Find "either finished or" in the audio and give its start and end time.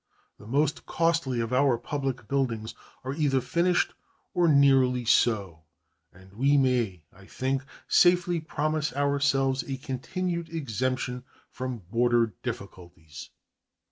3.13-4.47